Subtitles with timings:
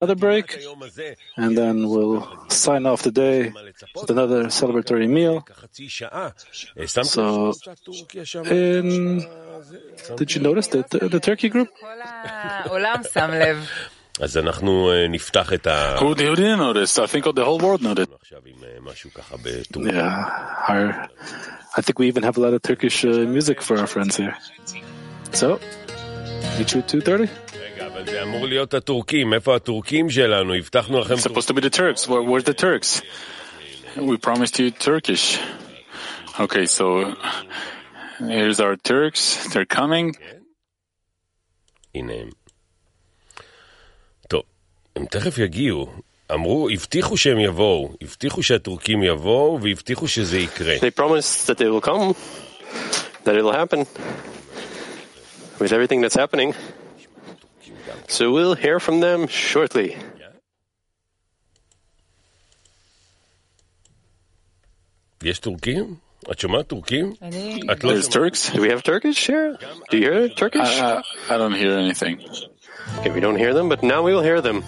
[0.00, 0.58] another break,
[1.36, 3.52] and then we'll sign off the day
[3.94, 5.46] with another celebratory meal.
[7.04, 7.52] So,
[8.50, 9.26] in,
[10.16, 11.68] did you notice the, the, the turkey group?
[14.20, 15.96] אז אנחנו נפתח את ה...
[15.98, 16.98] Who, who didn't notice?
[16.98, 18.12] I think the whole world noticed.
[18.20, 19.92] עכשיו עם משהו ככה בטורקיה.
[19.92, 21.08] Yeah, our,
[21.76, 24.36] I think we even have a lot of Turkish uh, music for our friends here.
[25.32, 25.58] So,
[26.58, 27.28] meet you at 2.30?
[27.99, 29.33] רגע, אבל זה אמור להיות הטורקים.
[29.33, 30.53] איפה הטורקים שלנו?
[30.53, 31.13] הבטחנו לכם...
[31.13, 32.07] It's supposed to be the Turks.
[32.07, 33.01] Where, where's the Turks?
[33.97, 35.39] We promised you Turkish.
[36.39, 36.85] Okay, so
[38.19, 39.47] here's our Turks.
[39.53, 40.11] They're coming.
[41.95, 42.29] הנה הם.
[44.27, 44.41] טוב,
[44.95, 45.93] הם תכף יגיעו.
[46.33, 47.93] אמרו, הבטיחו שהם יבואו.
[48.01, 50.75] הבטיחו שהטורקים יבואו, והבטיחו שזה יקרה.
[50.75, 52.15] They promised that they will come,
[53.23, 53.85] that it'll happen
[55.59, 56.53] with everything that's happening.
[58.09, 59.95] So we'll hear from them shortly.
[65.23, 65.95] יש טורקים?
[66.31, 67.13] את שומעת טורקים?
[67.71, 68.33] את לא There's שומעת?
[68.33, 68.49] Turks?
[68.53, 69.57] Do we have Turkish here?
[69.91, 70.79] Do you hear Turkish?
[70.79, 72.19] I, I, I don't hear anything.
[72.99, 74.63] Okay, we don't hear them, but now we will hear them.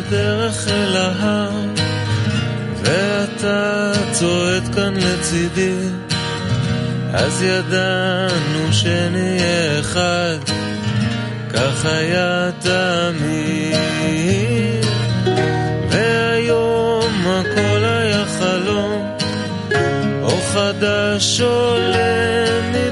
[0.00, 1.52] בדרך אל ההר,
[2.82, 5.88] ואתה צועד כאן לצידי,
[7.12, 10.36] אז ידענו שנהיה אחד,
[11.54, 13.80] כך היה תמיד.
[15.90, 19.16] והיום הכל היה חלום,
[20.22, 22.89] אור חדש עולה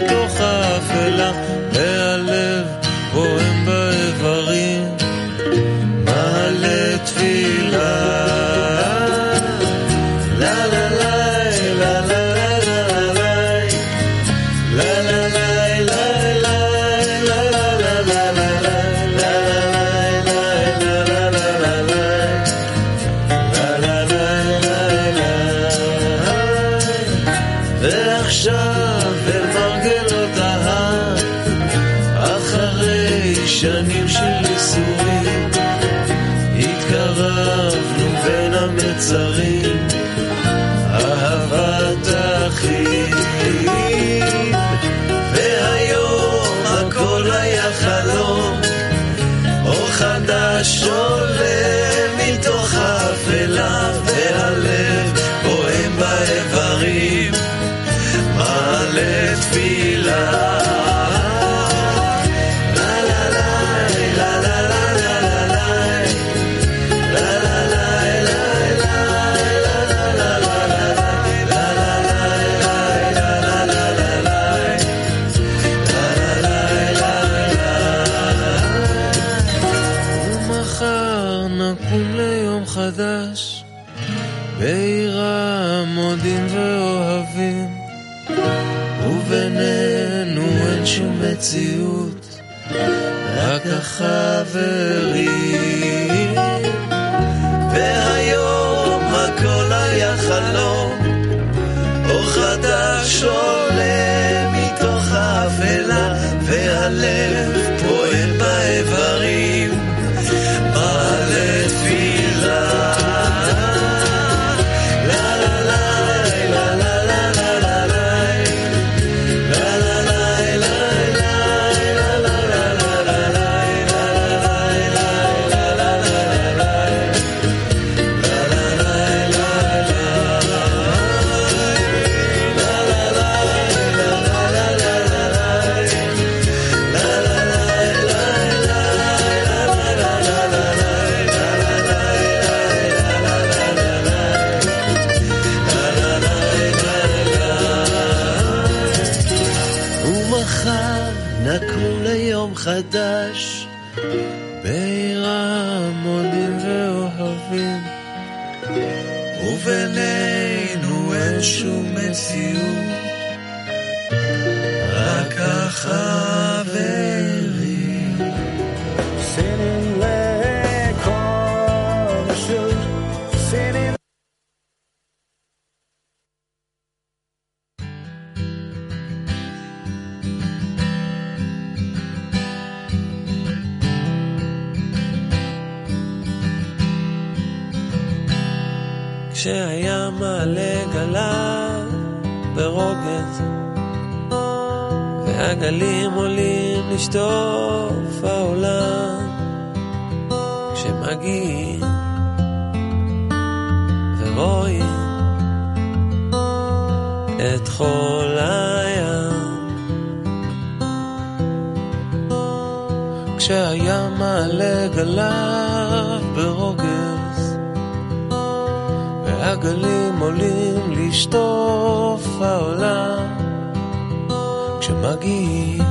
[224.88, 225.83] כשמגיעים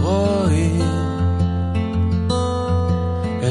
[0.00, 0.80] ורואים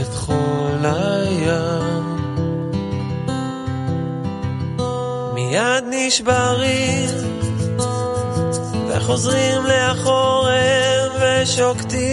[0.02, 2.18] את חול הים.
[5.34, 7.10] מיד נשברים
[8.88, 10.48] וחוזרים לאחור
[11.22, 12.08] ושוקטים.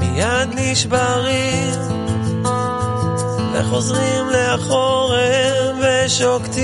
[0.00, 1.72] מיד נשברים
[3.52, 5.01] וחוזרים לאחור
[6.18, 6.62] שוקטים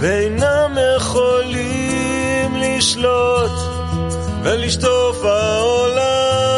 [0.00, 3.52] ואינם יכולים לשלוט
[4.42, 6.56] ולשטוף העולם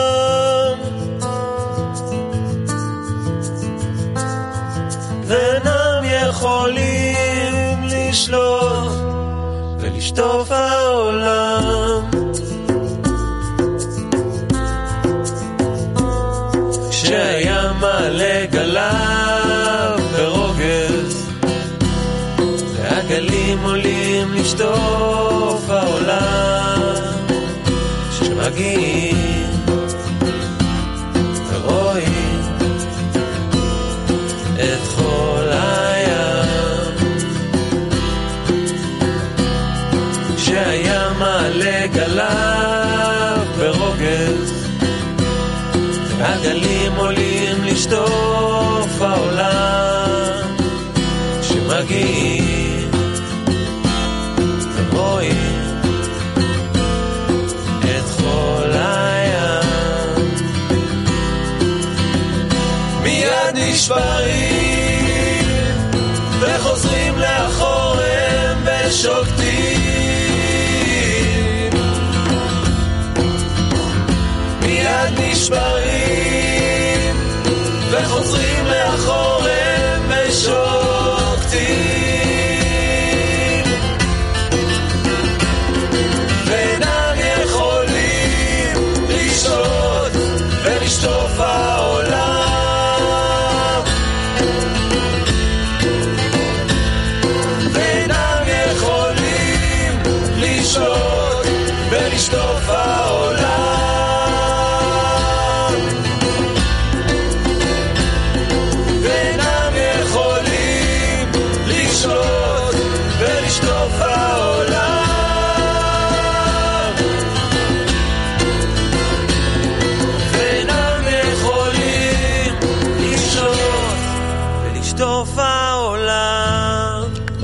[5.27, 8.93] ואינם יכולים לשלוט
[9.81, 10.88] ולשטוף העולם
[23.49, 26.81] גלים עולים לשטוף העולם
[28.11, 29.51] כשמגיעים
[31.53, 32.41] ורואים
[34.55, 36.95] את חול הים.
[40.37, 44.69] כשהים מעלה גליו ברוגז
[46.21, 50.09] הגלים עולים לשטוף העולם
[51.41, 52.38] כשמגיעים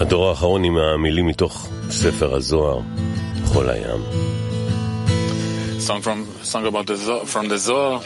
[0.02, 2.80] הדור האחרון עם המילים מתוך ספר הזוהר,
[3.46, 4.02] חול הים.
[5.80, 8.02] Song from song about the Zo- from the Zohar,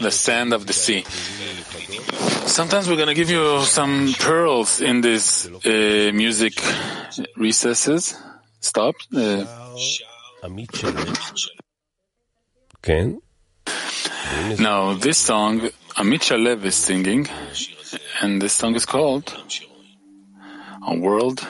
[0.00, 1.02] the sand of the sea.
[2.58, 3.44] Sometimes we're going to give you
[3.78, 6.54] some pearls in these uh, music
[7.36, 8.14] recesses.
[8.60, 8.94] Stop.
[9.12, 9.44] Uh,
[10.44, 11.00] עמית שלו.
[12.82, 13.08] כן?
[14.58, 15.60] now, this song,
[15.96, 17.26] Amit Shalev is singing,
[18.20, 19.26] and this song is called
[20.88, 21.46] A World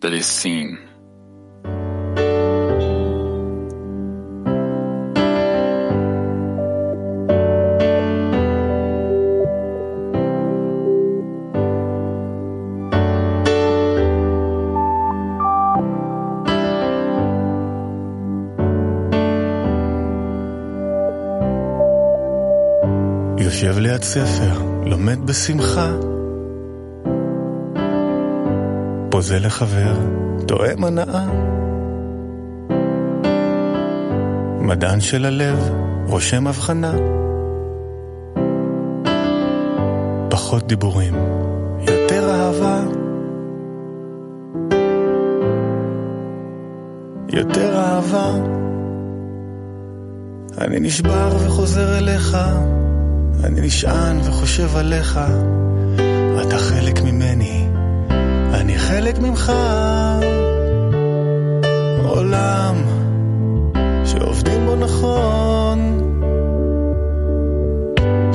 [0.00, 0.78] That Is Seen.
[23.38, 25.90] יושב ליד ספר, לומד בשמחה.
[29.21, 29.93] פוזה לחבר,
[30.47, 31.25] תואם הנאה.
[34.61, 35.71] מדען של הלב,
[36.07, 36.93] רושם הבחנה.
[40.29, 41.13] פחות דיבורים,
[41.87, 42.83] יותר אהבה.
[47.29, 48.31] יותר אהבה.
[50.57, 52.37] אני נשבר וחוזר אליך.
[53.43, 55.19] אני נשען וחושב עליך,
[56.41, 57.60] אתה חלק ממני,
[58.61, 59.51] אני חלק ממך.
[62.03, 62.75] עולם
[64.05, 65.79] שעובדים בו נכון,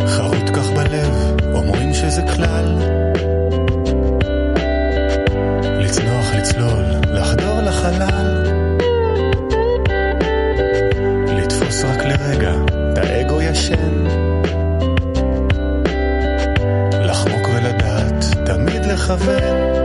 [0.06, 2.78] חרוט כך בלב, אומרים שזה כלל.
[5.80, 8.44] לצנוח, לצלול, לחדור לחלל.
[11.36, 12.54] לתפוס רק לרגע
[12.92, 14.04] את האגו ישן.
[16.92, 19.75] לחמוק ולדעת, תמיד לכוון.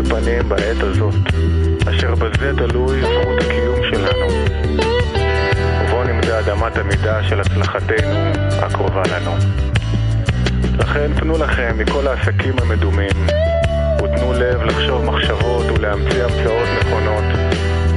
[0.00, 1.14] על כל פנים בעת הזאת,
[1.88, 4.26] אשר בזה תלוי זכות הקיום שלנו.
[5.84, 8.14] ובו נמדד אמת המידה של הצלחתנו
[8.62, 9.36] הקרובה לנו.
[10.78, 13.26] לכן תנו לכם מכל העסקים המדומים,
[13.98, 17.24] ותנו לב לחשוב מחשבות ולהמציא המצאות נכונות,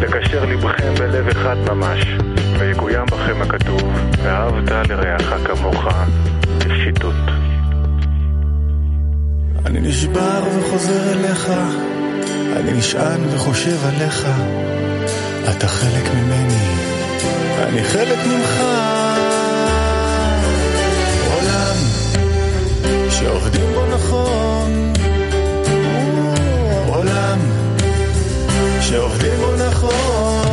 [0.02, 2.06] לקשר לבכם בלב אחד ממש,
[2.60, 3.94] ויקוים בכם הכתוב,
[4.24, 5.86] ואהבת לרעך כמוך,
[6.58, 7.43] בפשיטות.
[9.74, 11.50] אני נשבר וחוזר אליך,
[12.56, 14.28] אני נשען וחושב עליך,
[15.50, 16.58] אתה חלק ממני,
[17.60, 18.62] אני חלק ממך.
[21.34, 21.76] עולם
[23.10, 24.94] שעובדים בו נכון,
[26.88, 27.40] עולם
[28.82, 30.53] שעובדים בו נכון,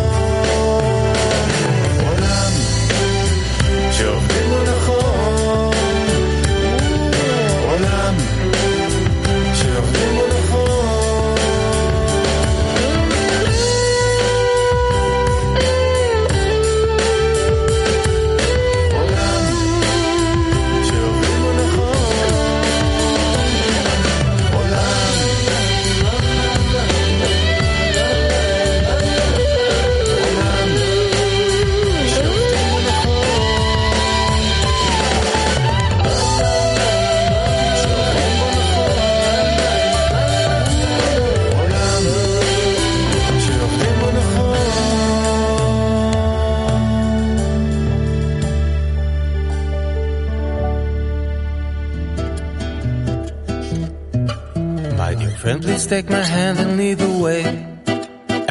[55.80, 57.42] Let's take my hand and lead the way.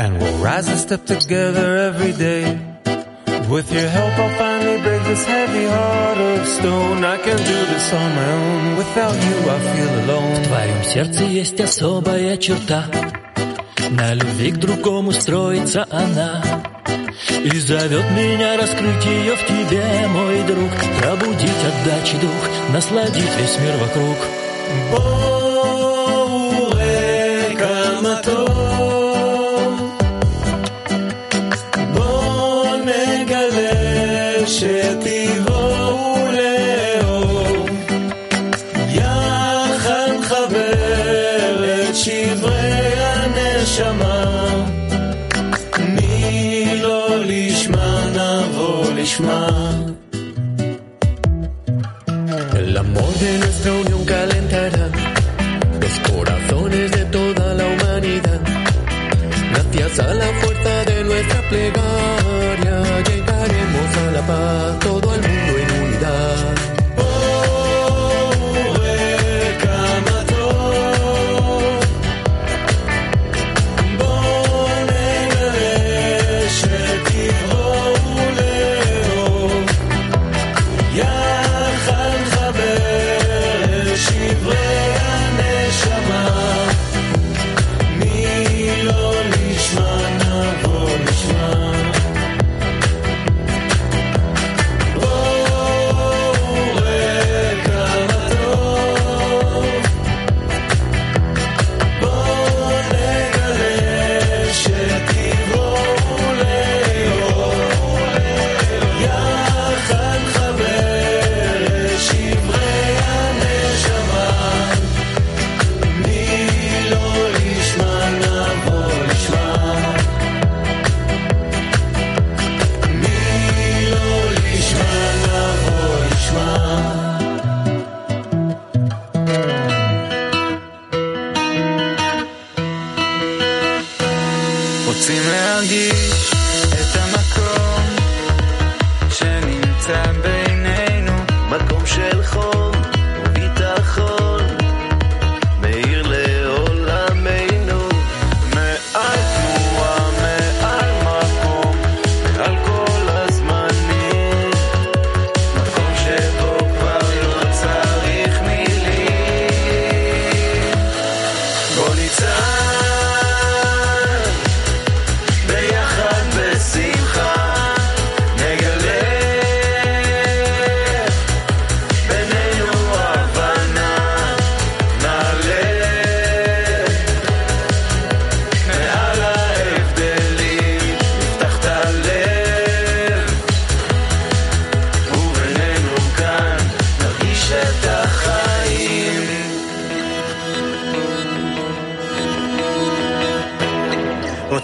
[0.01, 2.57] And we'll rise a step together every day.
[3.47, 7.05] With your help, I'll finally break this heavy heart of stone.
[7.05, 8.77] I can do this on my own.
[8.77, 10.41] Without you, I feel alone.
[10.41, 12.85] В твоем сердце есть особая черта.
[13.91, 16.41] На любви к другому строится она.
[17.43, 23.77] И зовет меня раскрыть ее в тебе, мой друг Пробудить отдачи дух, насладить весь мир
[23.77, 24.17] вокруг
[24.91, 25.28] Бог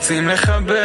[0.05, 0.84] רוצים לחבר.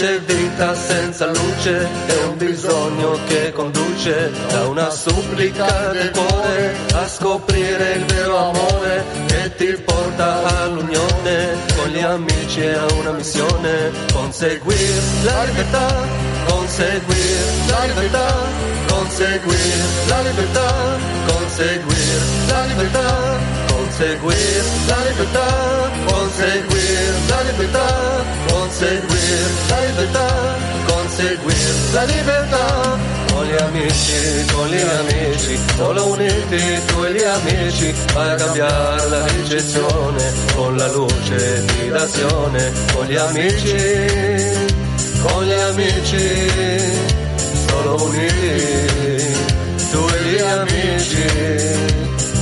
[0.00, 7.06] C'è vita senza luce, è un bisogno che conduce da una supplica del cuore a
[7.06, 15.02] scoprire il vero amore che ti porta all'unione con gli amici a una missione, conseguire
[15.22, 16.06] la libertà,
[16.46, 18.34] conseguire la libertà,
[18.86, 23.58] conseguire la libertà, conseguire la libertà.
[24.00, 25.46] Conseguir la libertà,
[26.06, 28.19] conseguir la libertà,
[28.70, 30.28] conseguir la libertà,
[30.86, 32.98] conseguir la libertà.
[33.32, 39.08] Con gli amici, con gli amici, solo uniti tu e gli amici, vai a cambiare
[39.08, 42.72] la ricezione con la luce di d'azione.
[42.94, 43.76] Con gli amici,
[45.22, 46.24] con gli amici,
[47.66, 49.34] solo uniti
[49.90, 51.24] tu e gli amici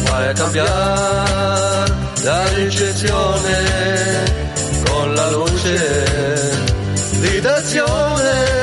[0.05, 4.48] vai a cambiare la ricezione
[5.69, 6.51] luce
[7.21, 8.57] di d'azione.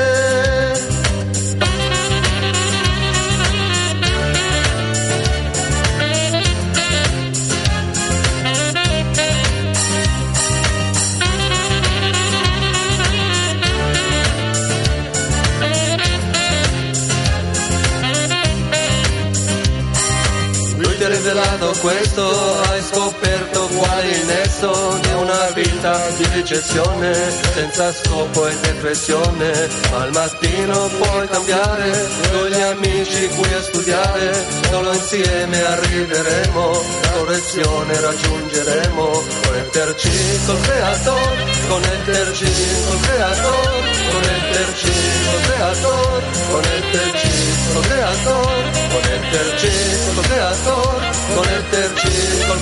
[20.78, 27.12] Lui ha rivelato questo, hai scoperto qual è il nesso una vita di ricezione,
[27.52, 29.68] senza scopo e depressione.
[29.92, 36.80] Al mattino puoi cambiare, con gli amici qui a studiare, solo insieme arriveremo,
[37.12, 40.10] correzione raggiungeremo, connetterci
[40.46, 42.46] col creatore, connetterci
[42.86, 44.92] col creatore, connetterci
[45.28, 47.32] col creatore, connetterci
[47.72, 48.62] col creatore,
[48.92, 49.70] connetterci
[50.14, 51.75] col creatore, connetterci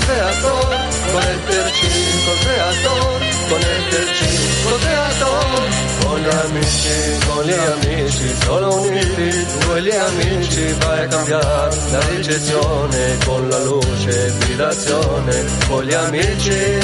[0.04, 0.78] col creatore,
[1.12, 1.88] connetterci
[2.24, 4.26] col creatore, connetterci
[4.64, 5.68] col creatore,
[6.04, 12.08] con gli amici, con gli amici, solo uniti, e gli amici vai a cambiare la
[12.08, 16.78] ricezione con la luce di d'azione, con gli amici,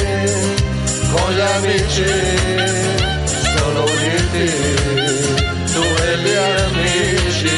[1.13, 2.05] con gli amici,
[3.57, 4.47] solo uniti,
[5.73, 7.51] tu e gli amici,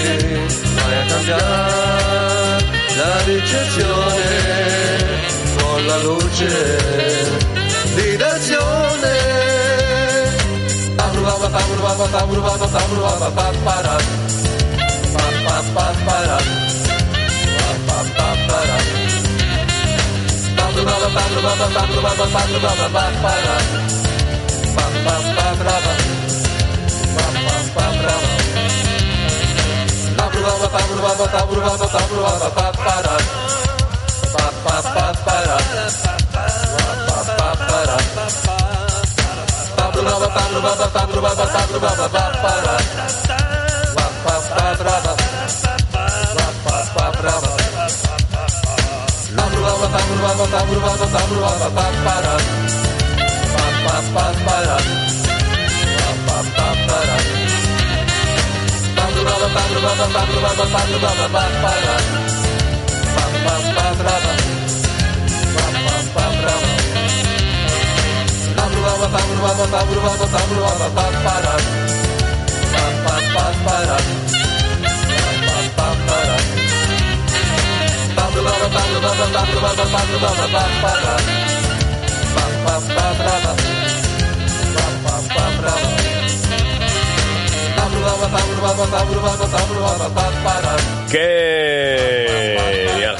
[0.75, 5.02] vai a cambiare la ricezione
[5.83, 6.79] alla luce
[7.95, 8.83] di nazione.
[32.85, 33.72] Bye.
[61.63, 62.22] Bye.
[63.45, 63.73] עם...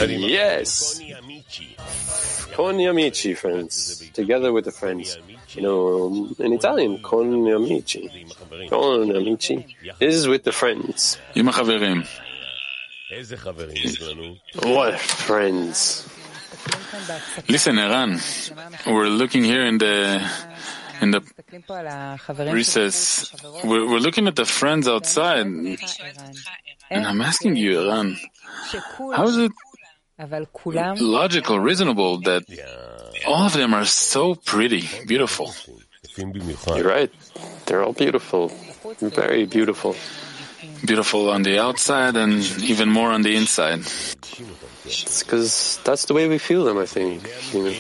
[0.01, 1.01] Yes.
[2.55, 4.11] Con amici, friends.
[4.13, 5.19] Together with the friends.
[5.55, 8.27] You know, in Italian, con amici.
[8.69, 9.77] Con amici.
[9.99, 11.19] This is with the friends.
[14.63, 16.09] What friends?
[17.49, 18.21] Listen, Eran,
[18.87, 20.23] we're looking here in the
[21.01, 21.21] in the
[22.53, 23.33] recess.
[23.65, 28.17] We're, we're, looking at the friends outside, and I'm asking you, Eran,
[29.15, 29.53] how is it
[31.01, 32.45] logical, reasonable that
[33.27, 35.53] all of them are so pretty, beautiful.
[36.17, 37.11] You're right.
[37.67, 38.53] They're all beautiful,
[39.01, 39.97] very beautiful.
[40.85, 43.81] Beautiful on the outside and even more on the inside.
[44.85, 47.23] It's because that's the way we feel them, I think.
[47.53, 47.75] You know?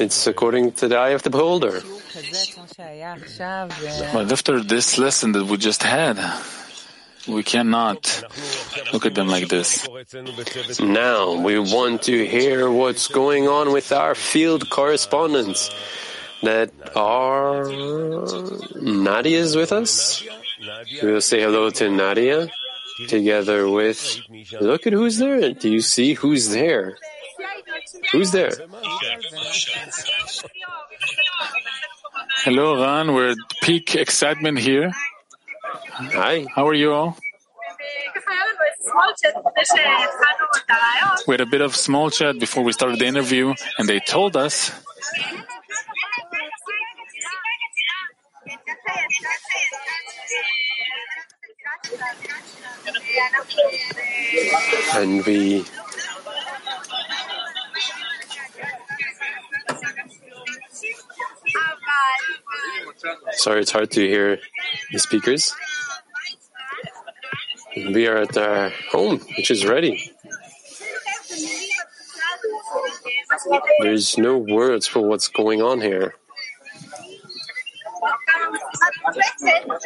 [0.00, 1.82] It's according to the eye of the beholder.
[4.12, 6.18] But after this lesson that we just had,
[7.28, 8.24] we cannot
[8.92, 9.86] look at them like this.
[10.80, 15.70] Now we want to hear what's going on with our field correspondents.
[16.42, 17.64] That are
[18.74, 20.22] Nadia is with us.
[21.02, 22.48] We'll say hello to Nadia
[23.08, 24.20] together with.
[24.60, 25.52] Look at who's there.
[25.54, 26.98] Do you see who's there?
[28.12, 28.52] Who's there?
[32.44, 33.14] Hello, Ran.
[33.14, 34.92] We're at peak excitement here.
[36.14, 36.46] Hi.
[36.54, 37.16] How are you all?
[41.26, 44.36] We had a bit of small chat before we started the interview, and they told
[44.36, 44.70] us
[54.94, 55.64] And we
[63.32, 64.38] Sorry, it's hard to hear
[64.92, 65.52] the speakers.
[67.76, 70.12] We are at our home, which is ready.
[73.80, 76.14] There's no words for what's going on here.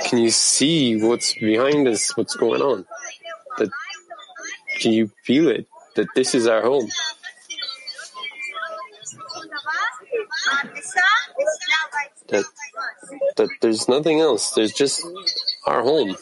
[0.06, 2.16] Can you see what's behind us?
[2.16, 2.86] What's going on?
[3.58, 3.70] That
[4.78, 5.66] can you feel it?
[5.96, 6.88] That this is our home.
[12.28, 12.44] That
[13.36, 14.50] that there's nothing else.
[14.52, 15.04] There's just
[15.66, 16.16] our home.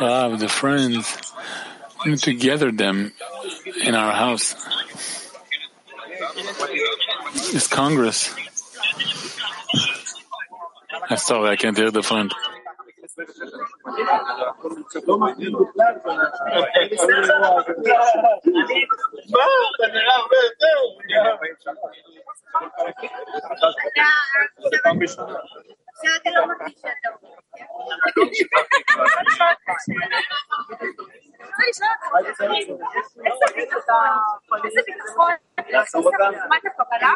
[0.00, 1.32] ah, the friends.
[2.04, 3.12] To gather them
[3.82, 4.54] in our house.
[7.54, 8.34] It's Congress.
[11.08, 12.02] I'm sorry, I can't hear the
[15.06, 15.94] לא מעניין בכלל.
[19.32, 19.44] מה?
[19.76, 20.78] אתה נראה הרבה יותר.
[34.64, 35.32] איזה ביטחון,
[35.68, 37.14] לעצור אותם, מה אתה קבלה?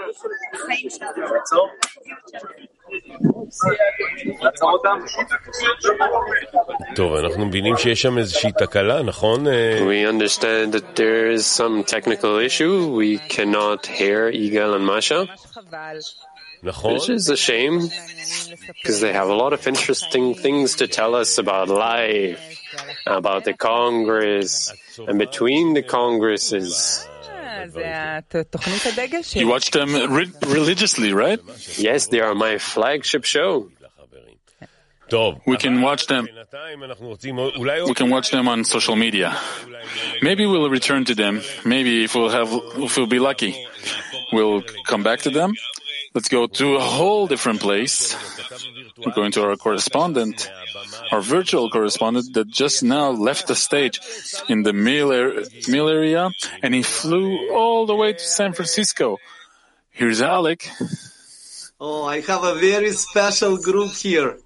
[4.40, 4.98] לעצור אותם?
[6.97, 9.47] טוב, אנחנו מבינים שיש שם איזושהי תקלה, נכון?
[9.47, 12.95] אה, We understand that there is some technical issue.
[12.97, 15.97] We cannot hear Igal and Masha, חבל.
[16.63, 16.95] נכון?
[16.95, 17.89] which is a shame
[18.81, 22.41] because they have a lot of interesting things to tell us about life,
[23.07, 24.71] about the Congress,
[25.07, 26.99] and between the Congresses.
[27.29, 27.83] אה, זה
[28.39, 29.43] התוכנית הדגל You שלי.
[29.45, 31.39] watch them re- religiously, right?
[31.77, 33.51] Yes, they are my flagship show.
[35.46, 36.28] We can watch them.
[37.86, 39.36] We can watch them on social media.
[40.22, 41.42] Maybe we'll return to them.
[41.64, 43.66] Maybe if we'll have, if we'll be lucky,
[44.32, 45.54] we'll come back to them.
[46.14, 48.16] Let's go to a whole different place.
[48.98, 50.50] We're going to our correspondent,
[51.12, 54.00] our virtual correspondent that just now left the stage
[54.48, 56.30] in the meal, area
[56.62, 59.18] and he flew all the way to San Francisco.
[59.90, 60.68] Here's Alec.
[61.80, 64.38] Oh, I have a very special group here.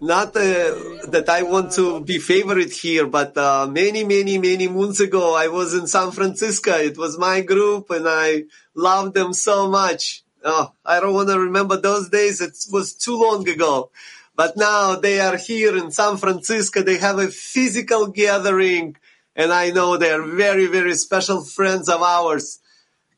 [0.00, 5.00] Not uh, that I want to be favorite here, but uh, many, many, many moons
[5.00, 6.70] ago, I was in San Francisco.
[6.70, 8.44] It was my group, and I
[8.76, 10.22] loved them so much.
[10.44, 12.40] Oh, I don't want to remember those days.
[12.40, 13.90] It was too long ago.
[14.36, 16.82] But now they are here in San Francisco.
[16.82, 18.94] They have a physical gathering,
[19.34, 22.60] and I know they are very, very special friends of ours.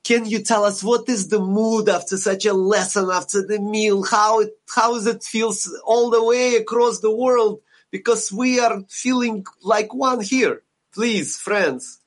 [0.03, 4.03] Can you tell us what is the mood after such a lesson, after the meal?
[4.03, 7.61] How it, how does it feels all the way across the world?
[7.91, 10.63] Because we are feeling like one here.
[10.95, 12.01] Please, friends.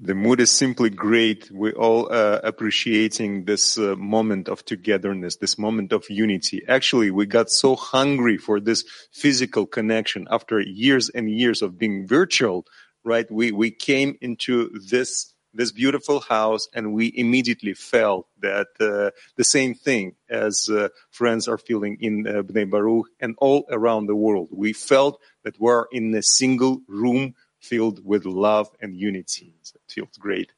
[0.00, 1.50] The mood is simply great.
[1.50, 6.62] We're all uh, appreciating this uh, moment of togetherness, this moment of unity.
[6.66, 12.08] Actually, we got so hungry for this physical connection after years and years of being
[12.08, 12.66] virtual,
[13.04, 13.30] right?
[13.30, 19.44] We, we came into this this beautiful house and we immediately felt that uh, the
[19.44, 24.16] same thing as uh, friends are feeling in uh, Bnei Baruch and all around the
[24.16, 24.48] world.
[24.50, 29.54] We felt that we're in a single room filled with love and unity.
[29.62, 30.52] So it feels great.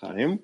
[0.00, 0.40] Chaim?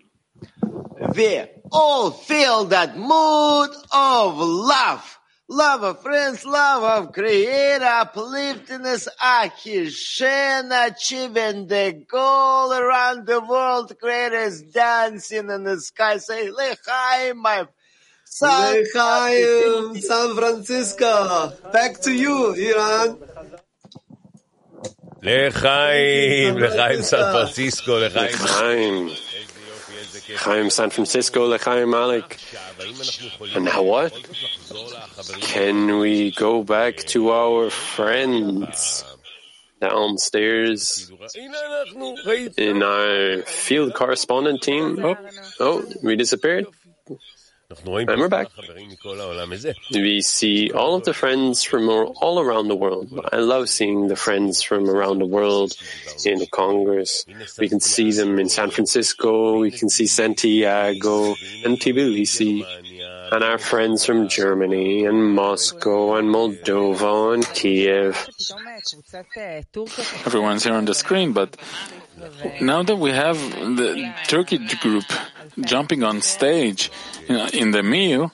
[1.14, 5.19] We all feel that mood of love.
[5.52, 13.92] Love of friends, love of Creator, upliftedness, ahishen, achieving the goal around the world.
[14.00, 16.18] greatest dancing in the sky.
[16.18, 17.66] Say, lechaim, my
[18.24, 18.84] son.
[18.94, 21.52] Lehai, San Francisco.
[21.72, 23.16] Back to you, Eran.
[25.22, 28.28] לחיים, לחיים סן Francisco, לחיים.
[28.34, 29.08] לחיים.
[30.36, 32.38] Chaim San Francisco, Lechaim Malik.
[33.54, 34.12] And now what?
[35.40, 39.04] Can we go back to our friends
[39.80, 41.10] downstairs
[42.56, 44.98] in our field correspondent team?
[45.04, 45.16] Oh,
[45.60, 46.66] oh, we disappeared.
[47.70, 48.48] And we're back.
[49.92, 53.08] We see all of the friends from all around the world.
[53.32, 55.76] I love seeing the friends from around the world
[56.24, 57.24] in the Congress.
[57.60, 62.64] We can see them in San Francisco, we can see Santiago and Tbilisi,
[63.30, 68.28] and our friends from Germany and Moscow and Moldova and Kiev.
[70.26, 71.56] Everyone's here on the screen, but
[72.60, 73.38] now that we have
[73.76, 75.04] the Turkey group
[75.60, 76.90] jumping on stage
[77.28, 78.32] you know, in the meal,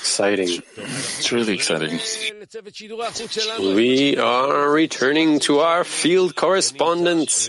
[0.00, 0.62] exciting.
[0.76, 1.98] It's really exciting.
[3.58, 7.48] We are returning to our field correspondents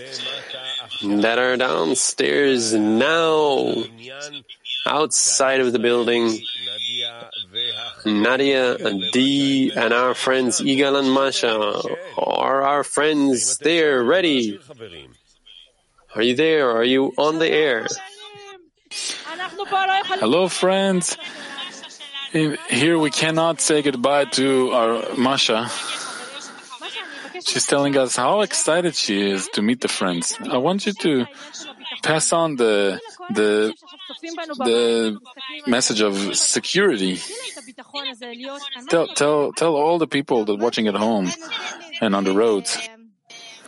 [1.02, 3.74] that are downstairs now,
[4.86, 6.40] outside of the building.
[8.04, 8.78] Nadia
[9.12, 11.82] Dee and our friends Igal and Masha
[12.16, 14.58] are our friends there, ready.
[16.16, 16.70] Are you there?
[16.70, 17.86] Are you on the air?
[20.18, 21.18] Hello, friends.
[22.32, 25.68] Here we cannot say goodbye to our Masha.
[27.44, 30.38] She's telling us how excited she is to meet the friends.
[30.40, 31.26] I want you to
[32.02, 32.98] pass on the
[33.34, 33.74] the
[34.64, 35.20] the
[35.66, 37.20] message of security.
[38.88, 41.28] Tell tell tell all the people that watching at home
[42.00, 42.78] and on the roads.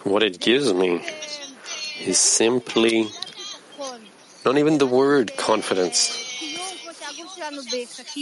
[0.04, 1.02] What it gives me
[2.06, 3.08] is simply
[4.44, 6.24] not even the word confidence.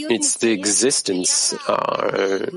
[0.09, 2.49] It's the existence, uh,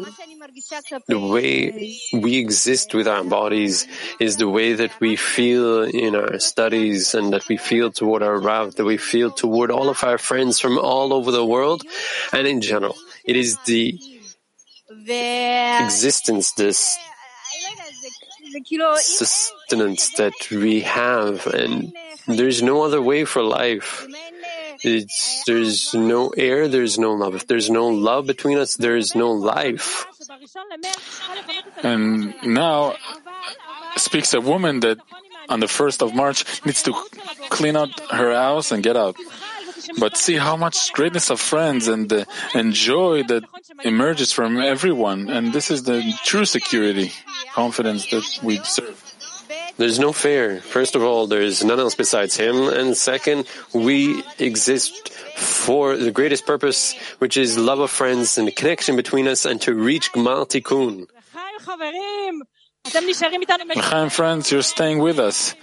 [1.06, 3.86] the way we exist with our bodies
[4.20, 8.38] is the way that we feel in our studies and that we feel toward our
[8.38, 11.82] Rav, that we feel toward all of our friends from all over the world
[12.32, 12.96] and in general.
[13.24, 13.98] It is the
[15.80, 16.98] existence, this
[18.98, 21.92] sustenance that we have and
[22.26, 24.06] there's no other way for life.
[24.82, 27.34] It's, there's no air, there's no love.
[27.34, 30.06] If there's no love between us, there is no life.
[31.82, 32.94] And now
[33.96, 34.98] speaks a woman that
[35.48, 36.94] on the 1st of March needs to
[37.50, 39.16] clean out her house and get out.
[39.98, 43.44] But see how much greatness of friends and the and joy that
[43.84, 45.28] emerges from everyone.
[45.30, 47.12] And this is the true security,
[47.52, 48.96] confidence that we serve.
[49.76, 50.60] There's no fear.
[50.60, 52.68] First of all, there's none else besides Him.
[52.68, 58.52] And second, we exist for the greatest purpose, which is love of friends and the
[58.52, 61.08] connection between us and to reach Gmar Tikkun.
[63.76, 65.54] L'chaim friends, you're staying with us.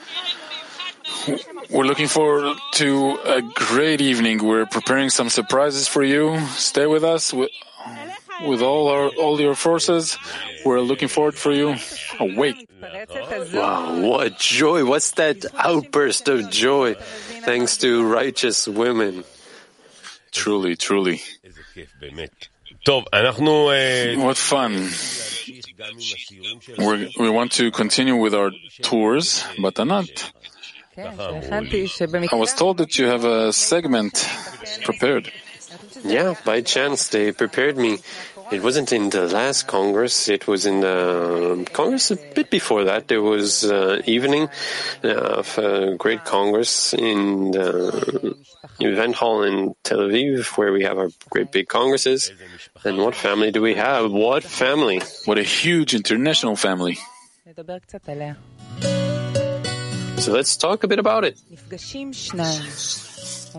[1.70, 4.44] We're looking forward to a great evening.
[4.44, 6.40] We're preparing some surprises for you.
[6.56, 7.52] Stay with us with,
[8.46, 10.18] with all our all your forces.
[10.66, 11.76] We're looking forward for you.
[12.20, 12.68] Awake!
[13.54, 14.86] Wow, what joy!
[14.86, 16.96] What's that outburst of joy?
[17.44, 19.24] Thanks to righteous women.
[20.32, 21.22] Truly, truly.
[24.18, 24.90] What fun.
[26.78, 28.52] We're, we want to continue with our
[28.82, 30.32] tours, but not
[30.98, 31.42] uh-huh.
[32.32, 34.28] I was told that you have a segment
[34.84, 35.32] prepared.
[36.04, 38.00] Yeah, by chance they prepared me.
[38.50, 40.30] It wasn't in the last Congress.
[40.30, 43.10] It was in the um, Congress a bit before that.
[43.10, 44.50] There was uh, evening
[45.04, 48.36] uh, of a great Congress in the
[48.80, 52.32] event hall in Tel Aviv where we have our great big Congresses.
[52.86, 54.12] And what family do we have?
[54.12, 55.02] What family?
[55.26, 56.98] What a huge international family.
[60.18, 61.38] So let's talk a bit about it.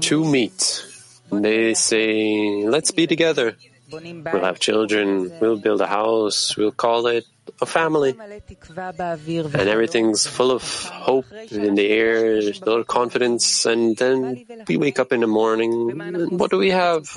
[0.00, 0.84] Two meet.
[1.30, 3.56] They say, let's be together.
[3.90, 5.32] We'll have children.
[5.40, 6.56] We'll build a house.
[6.56, 7.24] We'll call it
[7.60, 13.96] a family, and everything's full of hope in the air, a lot of confidence, and
[13.96, 17.08] then we wake up in the morning, and what do we have?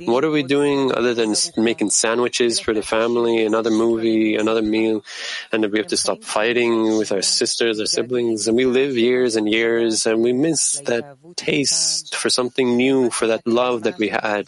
[0.00, 5.04] What are we doing other than making sandwiches for the family, another movie, another meal,
[5.52, 8.96] and then we have to stop fighting with our sisters, our siblings, and we live
[8.96, 13.98] years and years, and we miss that taste for something new, for that love that
[13.98, 14.46] we had,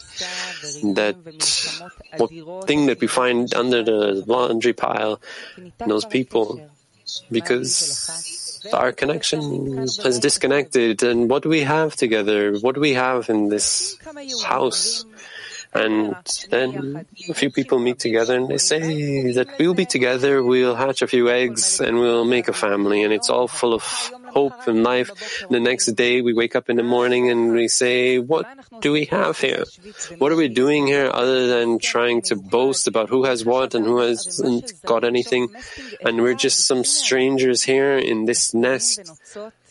[0.95, 1.15] that
[2.65, 4.96] thing that we find under the laundry pile
[5.77, 6.61] those people,
[7.31, 8.09] because
[8.73, 11.03] our connection has disconnected.
[11.03, 12.57] And what we have together?
[12.57, 13.97] What we have in this
[14.43, 15.05] house?
[15.73, 16.15] And
[16.49, 21.01] then a few people meet together and they say that we'll be together, we'll hatch
[21.01, 23.03] a few eggs and we'll make a family.
[23.03, 23.83] And it's all full of
[24.37, 25.09] hope and life.
[25.49, 28.45] The next day we wake up in the morning and we say, what
[28.81, 29.65] do we have here?
[30.21, 33.85] What are we doing here other than trying to boast about who has what and
[33.85, 35.49] who hasn't got anything?
[36.05, 39.01] And we're just some strangers here in this nest.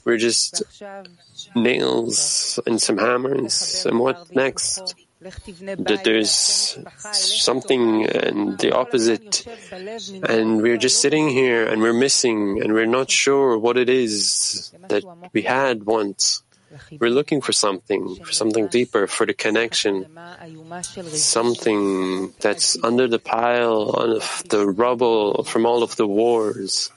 [0.05, 0.63] We're just
[1.55, 3.87] nails and some hammers.
[3.87, 4.95] And what next?
[5.21, 6.31] that there's
[7.01, 9.47] something and the opposite,
[10.29, 14.73] and we're just sitting here and we're missing and we're not sure what it is
[14.89, 16.43] that we had once.
[17.01, 20.07] We're looking for something, for something deeper, for the connection,
[21.07, 26.91] something that's under the pile of the rubble from all of the wars.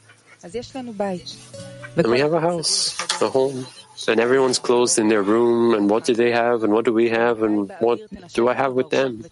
[0.43, 3.65] And we have a house, a home
[4.08, 5.74] and everyone's closed in their room.
[5.74, 6.64] And what do they have?
[6.64, 7.41] And what do we have?
[7.43, 8.00] And what
[8.34, 9.26] do I have with them?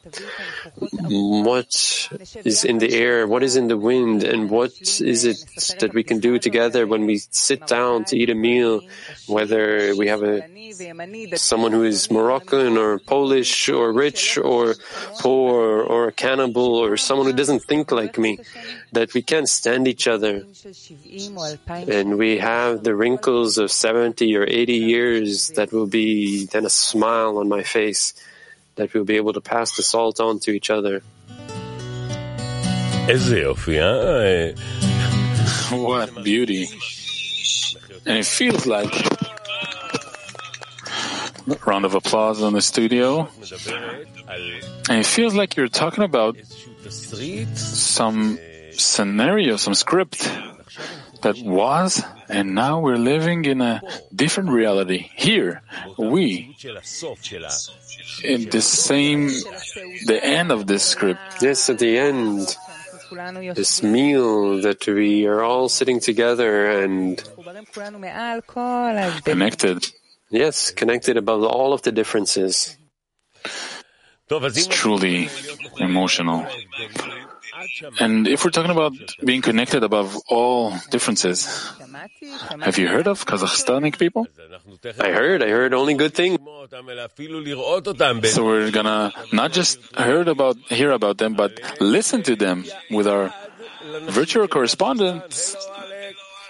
[0.76, 2.10] What
[2.44, 3.28] is in the air?
[3.28, 4.24] What is in the wind?
[4.24, 5.38] And what is it
[5.80, 8.82] that we can do together when we sit down to eat a meal?
[9.28, 10.44] Whether we have a
[11.36, 14.76] someone who is Moroccan or Polish or rich or
[15.20, 18.40] poor or a cannibal or someone who doesn't think like me,
[18.92, 20.44] that we can't stand each other.
[21.68, 26.71] And we have the wrinkles of 70 or 80 years that will be then a
[26.71, 28.15] smile on my face,
[28.77, 31.03] that we'll be able to pass the salt on to each other.
[33.09, 34.53] איזה יופי, אה?
[35.73, 36.69] What beauty.
[38.07, 38.95] And it feels like
[41.67, 43.29] round of applause on the studio.
[44.89, 46.37] And it feels like you're talking about
[47.55, 48.39] some
[48.73, 50.31] scenario, some script
[51.22, 53.82] that was, and now we're living in a
[54.14, 55.10] different reality.
[55.16, 55.62] Here,
[55.98, 56.56] we,
[58.24, 59.28] in the same,
[60.06, 61.42] the end of this script.
[61.42, 62.56] Yes, at the end,
[63.56, 67.24] this meal that we are all sitting together and
[69.24, 69.88] connected.
[70.30, 72.78] Yes, connected above all of the differences.
[74.30, 75.30] It's truly
[75.78, 76.46] emotional.
[78.00, 78.94] And if we're talking about
[79.24, 81.48] being connected above all differences,
[82.62, 84.28] have you heard of Kazakhstani people?
[85.00, 86.38] I heard, I heard only good things.
[88.30, 93.08] So we're gonna not just heard about, hear about them, but listen to them with
[93.08, 93.34] our
[94.10, 95.56] virtual correspondents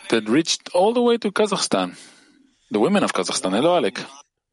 [0.09, 1.95] that reached all the way to Kazakhstan.
[2.71, 3.51] The women of Kazakhstan.
[3.51, 3.99] Hello, Alec.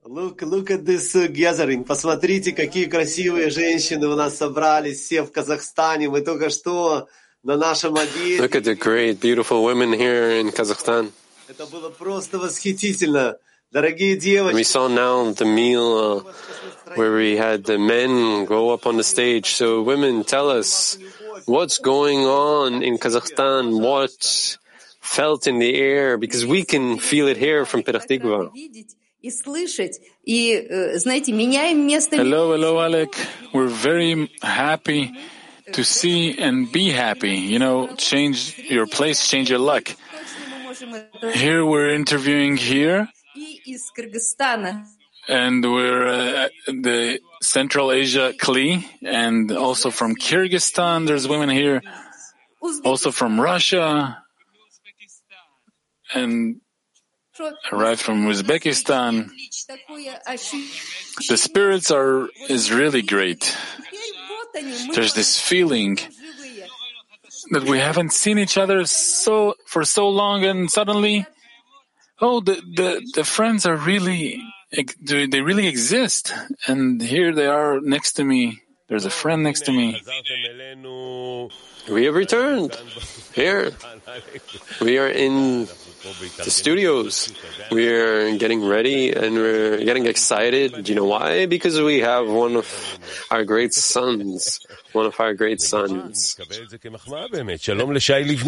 [0.05, 1.84] Look, look at this uh, gathering.
[1.84, 6.10] Посмотрите, какие красивые женщины у нас собрались все в Казахстане.
[6.10, 7.07] Мы только что
[7.43, 8.41] на нашем обеде.
[8.41, 11.12] Look at the great, beautiful women here in Kazakhstan.
[11.47, 13.38] Это было просто восхитительно.
[13.72, 18.72] Дорогие And девочки, we saw now the meal uh, where we had the men go
[18.72, 19.53] up on the stage.
[19.53, 20.97] So women, tell us
[21.45, 24.57] what's going on in Kazakhstan, what
[25.01, 28.49] felt in the air, because we can feel it here from Petah Tikva.
[32.18, 33.16] Hello, hello, Alec.
[33.55, 35.12] We're very happy
[35.72, 37.37] to see and be happy.
[37.37, 39.89] You know, change your place, change your luck.
[41.33, 43.09] Here we're interviewing here.
[45.27, 51.81] And we're uh, the Central Asia Kli, and also from Kyrgyzstan, there's women here.
[52.85, 54.22] Also from Russia,
[56.14, 56.61] and
[57.72, 59.30] arrived from Uzbekistan.
[61.28, 63.57] The spirits are is really great.
[64.95, 65.99] There's this feeling
[67.51, 71.26] that we haven't seen each other so for so long, and suddenly,
[72.20, 74.41] oh, the the, the friends are really
[75.01, 76.32] they really exist,
[76.66, 78.61] and here they are next to me.
[78.89, 80.01] There's a friend next to me.
[81.91, 82.76] We have returned.
[83.32, 83.72] Here.
[84.80, 85.68] We are in
[86.05, 87.32] the studios.
[87.70, 90.84] We are getting ready and we're getting excited.
[90.84, 91.46] Do you know why?
[91.46, 92.98] Because we have one of
[93.30, 94.61] our great sons.
[94.92, 96.36] One of our great sons.
[96.38, 96.44] I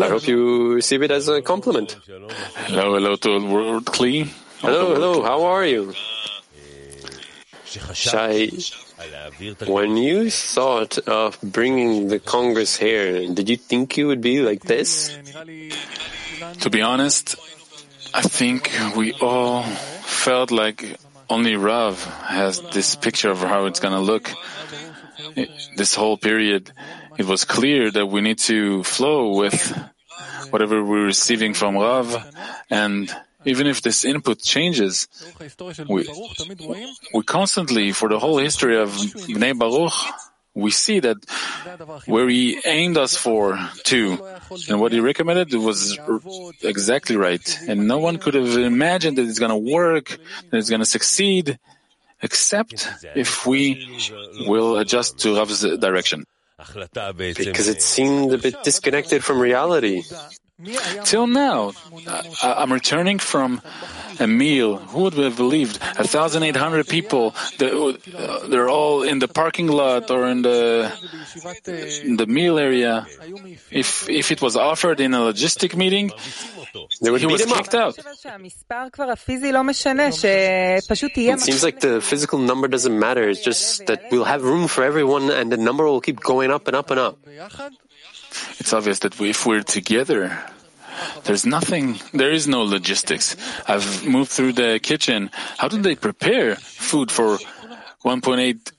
[0.09, 1.97] hope you receive it as a compliment.
[2.07, 4.29] Hello, hello to World Kli.
[4.61, 5.23] Hello, hello.
[5.23, 5.95] How are you?
[7.93, 8.49] Shai,
[9.67, 14.63] when you thought of bringing the Congress here, did you think you would be like
[14.63, 15.17] this?
[16.61, 17.37] To be honest,
[18.13, 23.95] I think we all felt like only Rav has this picture of how it's going
[23.95, 24.33] to look.
[25.77, 26.73] This whole period,
[27.19, 29.77] it was clear that we need to flow with
[30.51, 32.17] whatever we're receiving from Rav,
[32.71, 33.11] and
[33.45, 35.09] even if this input changes,
[35.89, 36.09] we,
[37.15, 39.93] we constantly, for the whole history of Bnei Baruch,
[40.57, 41.19] we see that
[42.07, 44.19] where he aimed us for to
[44.69, 45.99] and what he recommended was
[46.63, 47.59] exactly right.
[47.69, 50.19] And no one could have imagined that it's going to work,
[50.51, 51.59] that it's going to succeed,
[52.23, 54.01] except if we
[54.49, 56.25] will adjust to Rav's direction.
[56.57, 60.03] Because it seemed a bit disconnected from reality.
[61.05, 61.73] Till now,
[62.43, 63.61] I'm returning from
[64.19, 64.77] a meal.
[64.79, 65.77] Who would have believed?
[65.83, 67.35] 1,800 people.
[67.61, 70.91] Uh, they're all in the parking lot or in the
[72.05, 73.07] in the meal area.
[73.71, 76.11] If if it was offered in a logistic meeting,
[77.21, 77.95] he was kicked out.
[81.35, 83.29] It seems like the physical number doesn't matter.
[83.29, 86.67] It's just that we'll have room for everyone, and the number will keep going up
[86.67, 87.19] and up and up.
[88.59, 90.39] It's obvious that we, if we're together,
[91.25, 93.37] there's nothing, there is no logistics.
[93.67, 95.31] I've moved through the kitchen.
[95.59, 97.39] How do they prepare food for
[98.05, 98.73] 1.8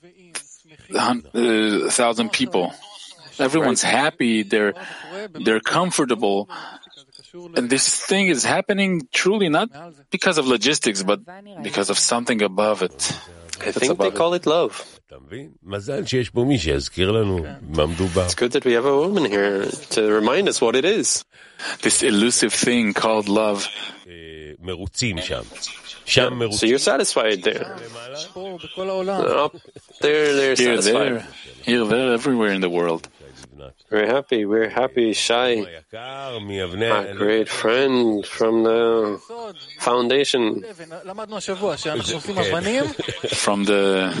[0.94, 2.74] uh, thousand people?
[3.38, 4.42] Everyone's happy.
[4.42, 4.74] They're,
[5.32, 6.48] they're comfortable.
[7.56, 9.68] And this thing is happening truly not
[10.10, 11.20] because of logistics, but
[11.62, 13.12] because of something above it.
[13.60, 14.97] I think they call it love.
[15.63, 18.27] מזל שיש פה מי שיזכיר לנו מה מדובר.
[18.27, 19.65] It's good that we have a woman here
[19.95, 21.23] to remind us what it is.
[21.81, 23.67] This elusive thing called love.
[24.61, 25.41] מרוצים שם.
[26.05, 26.69] שם So מרוצים.
[26.69, 27.75] you're satisfied there.
[29.45, 29.55] Up
[30.01, 31.11] there, they're Here, satisfied.
[31.11, 31.27] there,
[31.65, 33.07] here, there, everywhere in the world.
[33.90, 35.64] We're happy, we're happy, Shai,
[35.94, 39.18] our great friend from the
[39.78, 40.62] foundation.
[43.34, 44.12] from the,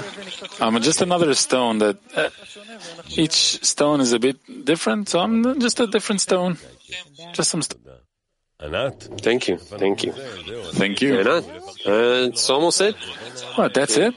[0.60, 2.30] I'm just another stone that uh,
[3.10, 6.56] each stone is a bit different, so I'm just a different stone,
[7.34, 7.82] just some stone.
[9.20, 10.12] Thank you, thank you.
[10.72, 11.20] Thank you.
[11.20, 11.42] Uh,
[12.28, 12.96] it's almost it.
[13.54, 13.74] What?
[13.74, 14.14] that's it.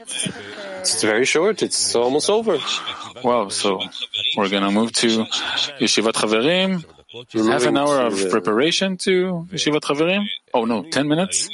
[0.82, 1.62] It's very short.
[1.62, 2.58] It's almost over.
[3.22, 3.80] wow so
[4.36, 5.08] we're gonna move to
[5.82, 6.72] Yeshivat Chaverim
[7.52, 10.24] half an hour of uh, preparation to Yeshivat Chaverim
[10.54, 11.48] oh no 10 minutes